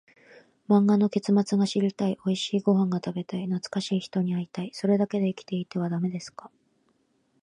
[0.67, 6.49] 漫画の結末が知りたい、おいしいご飯が食べたい、懐かしい人に会いたい、それだけで生きていてはダメですか？